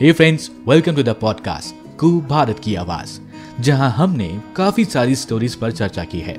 [0.00, 3.20] Hey friends welcome to the podcast कु भारत की आवाज़
[3.62, 6.34] जहाँ हमने काफ़ी सारी स्टोरीज पर चर्चा की है।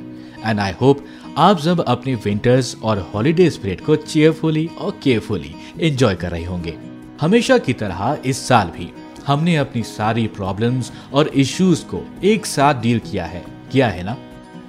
[0.46, 1.06] एंड आई होप
[1.38, 6.78] आप सब अपने विंटर्स और हॉलीडे स्पिरिट को चेयरफुली और केयरफुली एंजॉय कर रहे होंगे।
[7.22, 8.94] हमेशा की तरह इस साल भी
[9.28, 14.18] हमने अपनी सारी प्रॉब्लम्स और इश्यूज़ को एक साथ डील किया है। किया है ना?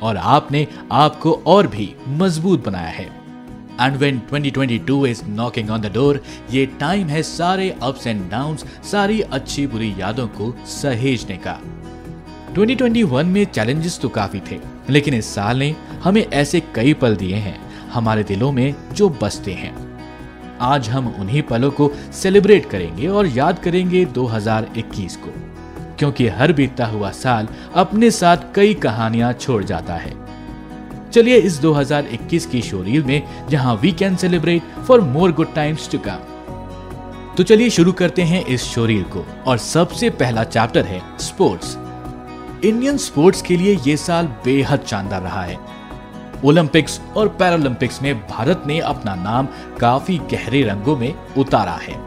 [0.03, 3.16] और आपने आपको और भी मज़बूत बनाया है।
[3.81, 8.65] And when 2022 is knocking on the door ये टाइम है सारे अप्स एंड डाउन्स
[8.91, 11.59] सारी अच्छी बुरी यादों को सहेजने का
[12.55, 14.59] 2021 में चैलेंजेस तो काफ़ी थे
[14.91, 17.59] लेकिन इस साल ने हमें ऐसे कई पल दिए हैं
[17.93, 19.75] हमारे दिलों में जो बसते हैं
[20.63, 25.33] आज हम उन्हीं पलों को सेलिब्रेट करेंगे और याद करेंगे 2021 को
[25.99, 30.26] क्योंकि हर बीतता हुआ साल अपने साथ कई कहानियाँ छोड़ जाता है
[31.17, 35.99] चलिए इस 2021 की शोरील में, जहाँ we can celebrate for more good times to
[35.99, 41.77] come तो चलिए शुरू करते हैं इस शोरील को। और सबसे पहला चैप्टर है स्पोर्ट्स
[42.65, 45.59] इंडियन स्पोर्ट्स के लिए ये साल बेहद शानदार रहा है।
[46.45, 49.49] ओलंपिक्स और पैरालंपिक्स में भारत ने अपना नाम
[49.81, 52.06] काफ़ी गहरे रंगों में उतारा है।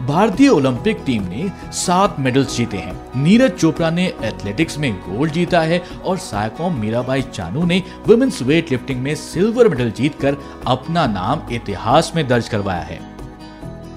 [0.00, 5.60] भारतीय ओलंपिक टीम ने सात मेडल्स जीते हैं। नीरज चोपड़ा ने एथलेटिक्स में गोल्ड जीता
[5.60, 11.42] है और सायकोम मीराबाई चानू ने वुमेन्स वेट लिफ्टिंग में सिल्वर मेडल जीतकर अपना नाम
[11.52, 12.98] इतिहास में दर्ज करवाया है।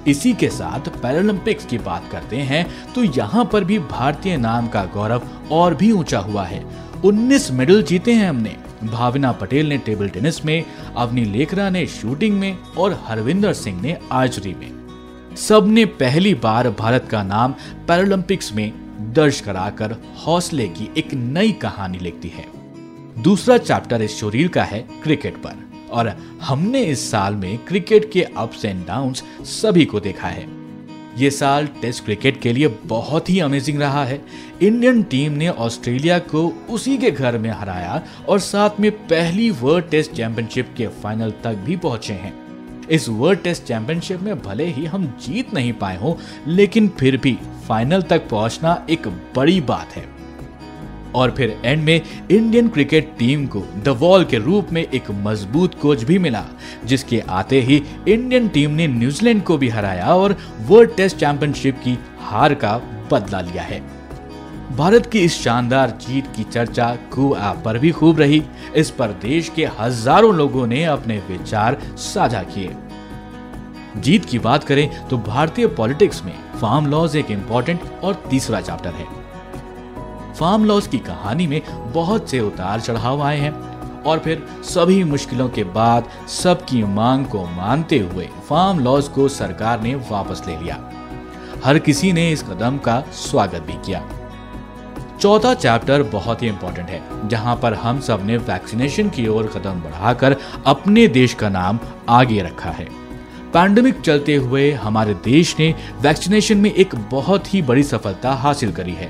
[0.08, 4.84] इसी के साथ पैरालंपिक्स की बात करते हैं तो यहाँ पर भी भारतीय नाम का
[4.94, 6.64] गौरव और भी ऊँचा हुआ है।
[7.06, 10.64] 19 मेडल जीते हैं हमने। भावना पटेल ने टेबल टेनिस में,
[10.98, 14.83] अवनी लेखरा ने शूटिंग में और हरविंदर सिंह ने आर्चरी में।
[15.38, 17.54] सबने पहली बार भारत का नाम
[17.88, 18.72] पैरालंपिक्स में
[19.14, 19.96] दर्ज कराकर
[20.26, 22.46] हौसले की एक नई कहानी लिखती है।
[23.24, 25.56] दूसरा चैप्टर इस शरीर का है क्रिकेट पर,
[25.92, 26.08] और
[26.42, 30.48] हमने इस साल में क्रिकेट के अप्स एंड डाउन्स सभी को देखा है।
[31.18, 34.22] ये साल टेस्ट क्रिकेट के लिए बहुत ही अमेजिंग रहा है।
[34.62, 39.90] इंडियन टीम ने ऑस्ट्रेलिया को उसी के घर में हराया और साथ में पहली वर्ल्ड
[39.90, 42.34] टेस्ट चैंपियनशिप के फाइनल तक भी पहुँचे हैं।
[42.94, 46.18] इस वर्ल्ड टेस्ट चैंपियनशिप में भले ही हम जीत नहीं पाए हो,
[46.48, 47.38] लेकिन फिर भी
[47.68, 50.12] फाइनल तक पहुँचना एक बड़ी बात है।
[51.16, 55.80] और फिर एंड में इंडियन क्रिकेट टीम को द वॉल के रूप में एक मज़बूत
[55.80, 56.44] कोच भी मिला,
[56.86, 61.98] जिसके आते ही इंडियन टीम ने न्यूजीलैंड को भी हराया और वर्ल्ड टेस्ट चैंपियनशिप की
[62.22, 62.78] हार का
[63.12, 63.82] बदला लिया है।
[64.76, 68.42] भारत की इस शानदार जीत की चर्चा कू ऐप पर भी खूब रही।
[68.76, 72.76] इस पर देश के हज़ारों लोगों ने अपने विचार साझा किए।
[73.98, 78.94] जीत की बात करें तो भारतीय पॉलिटिक्स में फार्म लॉज एक इम्पोर्टेंट और तीसरा चैप्टर
[78.94, 79.06] है।
[80.34, 81.62] फार्म लॉज की कहानी में
[81.94, 83.52] बहुत से उतार चढ़ाव आए हैं
[84.04, 89.82] और फिर सभी मुश्किलों के बाद सबकी मांग को मानते हुए फार्म लॉज को सरकार
[89.82, 90.80] ने वापस ले लिया।
[91.66, 94.04] हर किसी ने इस कदम का स्वागत भी किया।
[95.22, 100.36] चौथा चैप्टर बहुत ही इंपॉर्टेंट है, जहाँ पर हम सबने वैक्सीनेशन की ओर कदम बढ़ाकर
[100.66, 101.80] अपने देश का नाम
[102.10, 102.88] आगे रखा है।
[103.54, 108.92] पैंडेमिक चलते हुए हमारे देश ने वैक्सीनेशन में एक बहुत ही बड़ी सफलता हासिल करी
[108.92, 109.10] है।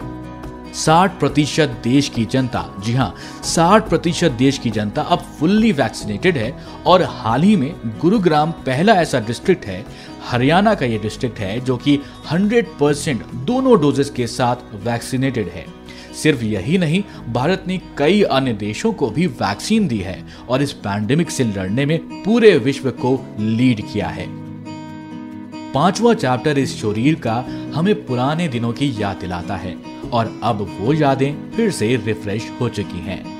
[0.76, 3.14] 60 प्रतिशत देश की जनता, जी हाँ
[3.46, 6.52] 60 प्रतिशत देश की जनता अब फुल्ली वैक्सीनेटेड है
[6.86, 9.86] और हाल ही में गुरुग्राम पहला ऐसा डिस्ट्रिक्ट है,
[10.30, 12.00] हरियाणा का ये डिस्ट्रिक्ट है जो कि
[12.32, 15.66] 100 परसेंट दोनों डोजेस के साथ वैक्सीनेटेड है।
[16.14, 17.04] सिर्फ़ यही नहीं,
[17.34, 21.86] भारत ने कई अन्य देशों को भी वैक्सीन दी है और इस पैंडेमिक से लड़ने
[21.86, 24.44] में पूरे विश्व को लीड किया है।
[25.72, 29.76] पांचवा चैप्टर इस शरीर का हमें पुराने दिनों की याद दिलाता है
[30.14, 33.34] और अब वो यादें फिर से रिफ्रेश हो चुकी हैं।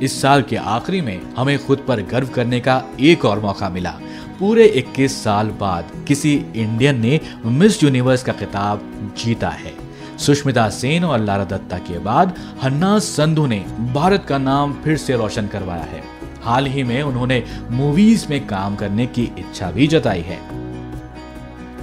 [0.00, 4.00] इस साल के आखिरी में हमें खुद पर गर्व करने का एक और मौका मिला।
[4.40, 8.82] पूरे 21 साल बाद किसी इंडियन ने मिस यूनिवर्स का खिताब
[9.18, 9.83] जीता है।
[10.18, 13.58] सुष्मिता सेन और लारा दत्ता के बाद हन्ना संधू ने
[13.94, 16.02] भारत का नाम फिर से रोशन करवाया है।
[16.42, 20.64] हाल ही में उन्होंने मूवीज़ में काम करने की इच्छा भी जताई है।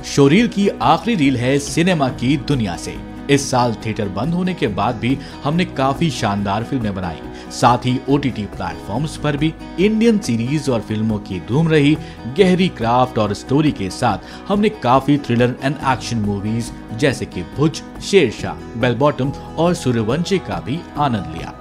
[0.04, 4.68] शोरील की आखिरी रील है सिनेमा की दुनिया से। इस साल थिएटर बंद होने के
[4.68, 7.22] बाद भी हमने काफ़ी शानदार फ़िल्में बनाई।
[7.52, 11.98] साथ ही ओ टी पर भी इंडियन सीरीज़ और फ़िल्मों की धूम रही,
[12.38, 17.82] गहरी क्राफ्ट और स्टोरी के साथ हमने काफ़ी थ्रिलर एंड एक्शन मूवीज़ जैसे कि भुज,
[18.02, 21.54] शेरशाह बेल बॉटम और सूर्यवंशी का भी आनंद लिया।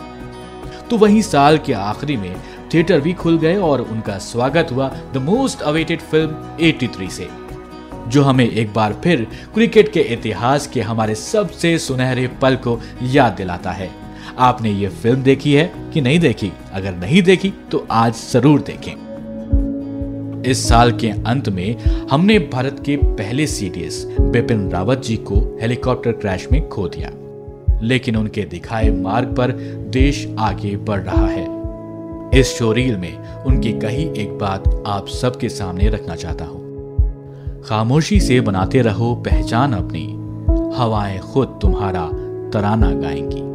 [0.90, 2.34] तो वहीं साल के आखिरी में
[2.74, 7.39] थिएटर भी खुल गए और उनका स्वागत हुआ द मोस्ट अवेटेड फ़िल्म 83 से।
[8.08, 13.32] जो हमें एक बार फिर क्रिकेट के इतिहास के हमारे सबसे सुनहरे पल को याद
[13.32, 13.90] दिलाता है।
[14.38, 16.52] आपने ये फ़िल्म देखी है कि नहीं देखी?
[16.72, 18.92] अगर नहीं देखी तो आज ज़रूर देखें।
[20.46, 21.76] इस साल के अंत में
[22.10, 27.10] हमने भारत के पहले सीडीएस बिपिन रावत जी को हेलीकॉप्टर क्रैश में खो दिया।
[27.82, 29.52] लेकिन उनके दिखाए मार्ग पर
[29.90, 31.48] देश आगे बढ़ रहा है।
[32.40, 36.59] इस शोरील में उनकी कही एक बात आप सबके सामने रखना चाहता हूँ।
[37.64, 40.06] खामोशी से बनाते रहो पहचान अपनी।
[40.76, 42.06] हवाएँ खुद तुम्हारा
[42.50, 43.48] तराना गाएँगी।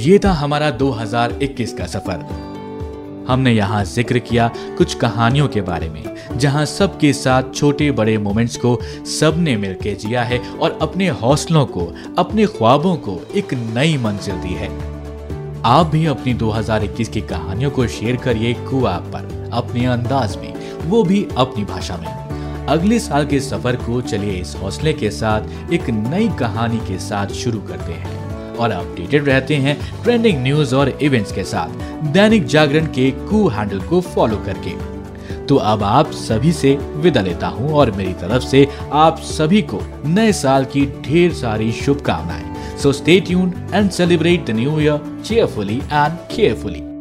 [0.00, 2.24] ये था हमारा 2021 का सफ़र।
[3.28, 6.04] हमने यहाँ ज़िक्र किया कुछ कहानियों के बारे में,
[6.36, 8.78] जहाँ सबके साथ छोटे बड़े मोमेंट्स को
[9.18, 14.54] सबने मिलकर जिया है और अपने हौसलों को, अपने ख्वाबों को एक नई मंजिल दी
[14.54, 14.70] है।
[15.64, 20.54] आप भी अपनी 2021 की कहानियों को शेयर करिए कुआ पर, अपने अंदाज में,
[20.86, 22.21] वो भी अपनी भाषा में।
[22.68, 27.26] अगले साल के सफ़र को चलिए इस हौसले के साथ, एक नई कहानी के साथ
[27.26, 31.68] शुरू करते हैं। और अपडेटेड रहते हैं ट्रेंडिंग न्यूज़ और इवेंट्स के साथ,
[32.12, 34.92] दैनिक जागरण के कू हैंडल को फॉलो करके।
[35.46, 39.80] तो अब आप सभी से विदा लेता हूँ और मेरी तरफ़ से आप सभी को
[40.06, 45.80] नए साल की ढेर सारी शुभकामनाएँ। So stay tuned and celebrate the new year cheerfully
[45.92, 46.91] and carefully.